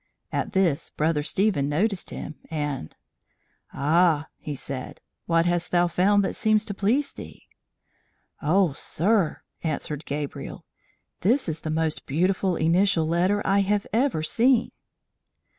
[0.31, 2.95] At this Brother Stephen noticed him, and
[3.71, 7.47] "Ah!" he said, "what hast thou found that seems to please thee?"
[8.41, 10.65] "Oh, sir," answered Gabriel,
[11.19, 14.71] "this is the most beautiful initial letter I have ever seen!"